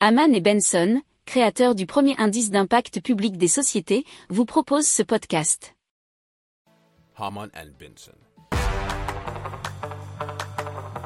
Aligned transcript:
Haman 0.00 0.34
et 0.34 0.42
Benson, 0.42 1.00
créateurs 1.24 1.74
du 1.74 1.86
premier 1.86 2.14
indice 2.18 2.50
d'impact 2.50 3.00
public 3.00 3.38
des 3.38 3.48
sociétés, 3.48 4.04
vous 4.28 4.44
proposent 4.44 4.86
ce 4.86 5.02
podcast. 5.02 5.74
Haman 7.16 7.48
and 7.56 7.70
Benson. 7.80 8.12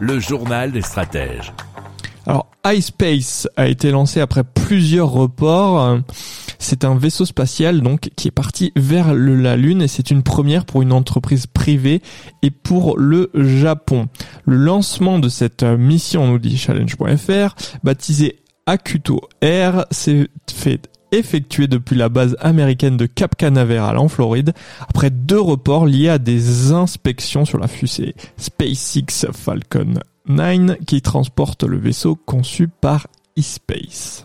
Le 0.00 0.18
journal 0.18 0.72
des 0.72 0.82
stratèges. 0.82 1.52
Alors, 2.26 2.50
iSpace 2.66 3.46
a 3.56 3.68
été 3.68 3.92
lancé 3.92 4.20
après 4.20 4.42
plusieurs 4.42 5.10
reports. 5.12 5.98
C'est 6.58 6.84
un 6.84 6.96
vaisseau 6.96 7.24
spatial 7.24 7.82
donc 7.82 8.10
qui 8.16 8.26
est 8.26 8.32
parti 8.32 8.72
vers 8.74 9.14
le- 9.14 9.36
la 9.36 9.56
Lune 9.56 9.82
et 9.82 9.88
c'est 9.88 10.10
une 10.10 10.24
première 10.24 10.64
pour 10.66 10.82
une 10.82 10.92
entreprise 10.92 11.46
privée 11.46 12.02
et 12.42 12.50
pour 12.50 12.98
le 12.98 13.30
Japon. 13.34 14.08
Le 14.46 14.56
lancement 14.56 15.20
de 15.20 15.28
cette 15.28 15.62
euh, 15.62 15.76
mission, 15.76 16.26
nous 16.26 16.38
dit 16.40 16.58
challenge.fr, 16.58 17.54
baptisé 17.84 18.36
Akuto 18.70 19.20
Air, 19.40 19.84
s'est 19.90 20.28
fait 20.48 20.88
effectuer 21.10 21.66
depuis 21.66 21.96
la 21.96 22.08
base 22.08 22.36
américaine 22.38 22.96
de 22.96 23.06
Cap 23.06 23.34
Canaveral 23.34 23.98
en 23.98 24.06
Floride 24.06 24.52
après 24.88 25.10
deux 25.10 25.40
reports 25.40 25.86
liés 25.86 26.08
à 26.08 26.18
des 26.18 26.70
inspections 26.70 27.44
sur 27.44 27.58
la 27.58 27.66
fusée 27.66 28.14
SpaceX 28.36 29.26
Falcon 29.32 29.94
9 30.28 30.78
qui 30.86 31.02
transporte 31.02 31.64
le 31.64 31.78
vaisseau 31.78 32.14
conçu 32.14 32.68
par 32.68 33.08
eSpace. 33.36 34.24